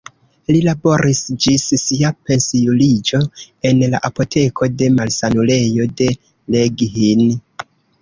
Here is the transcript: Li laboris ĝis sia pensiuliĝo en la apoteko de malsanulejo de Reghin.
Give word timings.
Li 0.53 0.61
laboris 0.67 1.21
ĝis 1.45 1.65
sia 1.81 2.11
pensiuliĝo 2.31 3.21
en 3.71 3.85
la 3.93 4.03
apoteko 4.11 4.73
de 4.83 4.91
malsanulejo 4.99 5.91
de 6.03 6.13
Reghin. 6.61 7.27